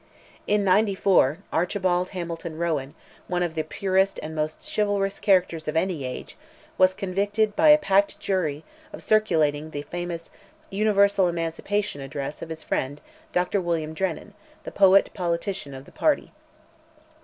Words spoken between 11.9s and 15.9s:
address of his friend, Dr. William Drennan, the poet politician of